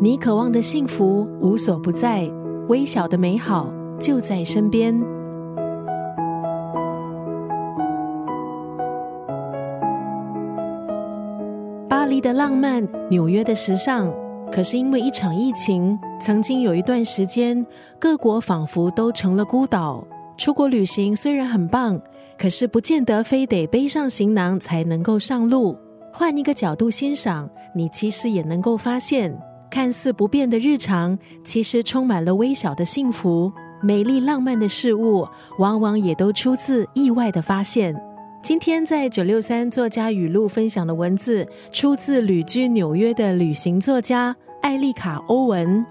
[0.00, 2.30] 你渴望的幸福无所不在，
[2.68, 4.96] 微小的美好就在身边。
[11.88, 14.08] 巴黎的浪漫，纽约的时尚，
[14.52, 17.66] 可是因为一场疫情，曾经有一段时间，
[17.98, 20.06] 各国仿佛都成了孤岛。
[20.36, 22.00] 出国旅行虽然很棒，
[22.38, 25.76] 可是不见得非得背上行囊才能够上路。
[26.12, 29.36] 换一个角度欣赏，你其实也能够发现，
[29.72, 33.50] 看似不变的日常，其实充满了微小的幸福。
[33.82, 35.26] 美丽浪漫的事物，
[35.58, 37.98] 往往也都出自意外的发现。
[38.42, 45.82] 今天在九六三作家语录分享的文字，出自旅居纽约的旅行作家艾丽卡·欧文。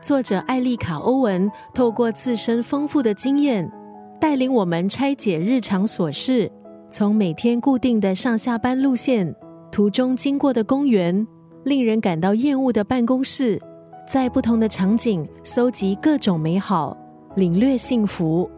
[0.00, 3.70] 作者艾丽卡·欧文透过自身丰富的经验，
[4.18, 6.50] 带领我们拆解日常琐事，
[6.90, 9.36] 从每天固定的上下班路线。
[9.70, 11.26] 途中经过的公园，
[11.66, 13.60] 令人感到厌恶的办公室，
[14.06, 16.96] 在不同的场景搜集各种美好，
[17.34, 18.48] 领略幸福。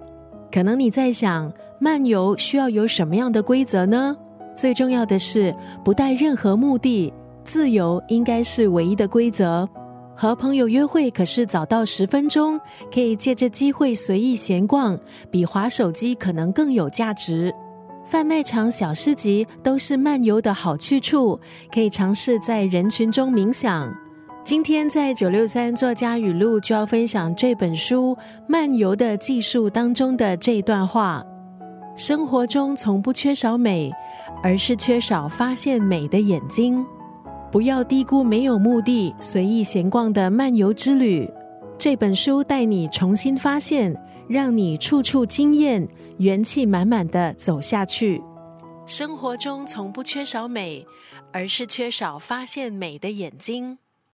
[0.53, 1.51] 可能你在想，
[1.81, 4.15] 漫游需要有什么样的规则呢？
[4.55, 7.11] 最重要的是不带任何目的，
[7.43, 9.67] 自由应该是唯一的规则。
[10.15, 12.61] 和朋友约会，可是早到十分钟，
[12.93, 15.01] 可以借着机会随意闲逛，
[15.31, 17.55] 比划手机可能更有价值。
[18.05, 21.39] 贩卖场、小市集都是漫游的好去处，
[21.73, 23.93] 可以尝试在人群中冥想。
[24.45, 28.15] 今天在九六三作家语录就要分享这本书
[28.49, 31.23] 《漫游的技术》当中的这一段话：
[31.95, 33.93] 生活中从不缺少美，
[34.43, 36.83] 而是缺少发现美的眼睛。
[37.53, 41.29] 不要低估没有目的、随意闲逛的漫游之旅。
[41.77, 43.95] 这本书带你重新发现，
[44.29, 45.87] 让你处处惊艳。
[46.19, 48.23] 元气满满的走下去。
[48.87, 50.87] 生活中从不缺少美，
[51.33, 53.79] 而是缺少发现美的眼睛。